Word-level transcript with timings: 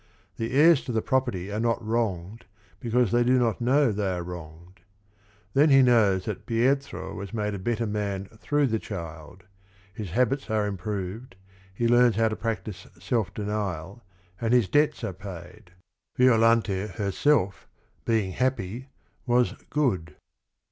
The 0.37 0.53
heirs 0.53 0.83
to 0.85 0.91
the 0.91 1.03
property 1.03 1.51
are 1.51 1.59
not 1.59 1.79
wronged 1.85 2.45
because 2.79 3.11
they 3.11 3.23
do 3.23 3.37
not 3.37 3.61
know 3.61 3.91
they 3.91 4.07
are 4.09 4.23
wronged. 4.23 4.79
Then 5.53 5.69
he 5.69 5.83
knows 5.83 6.25
that 6.25 6.47
Pietro 6.47 7.13
was 7.13 7.35
made 7.35 7.53
a 7.53 7.59
better 7.59 7.85
man 7.85 8.25
through 8.39 8.65
the 8.65 8.79
child; 8.79 9.43
his 9.93 10.09
habits 10.09 10.49
are 10.49 10.65
improved, 10.65 11.35
he 11.71 11.87
learns 11.87 12.15
how 12.15 12.29
to 12.29 12.35
practise 12.35 12.87
self 12.99 13.31
denial, 13.35 14.01
and 14.41 14.55
his 14.55 14.67
debts 14.67 15.03
are 15.03 15.13
paid. 15.13 15.69
Violante 16.17 16.87
herself, 16.87 17.67
being 18.03 18.31
happy, 18.31 18.87
was 19.27 19.53
good. 19.69 20.15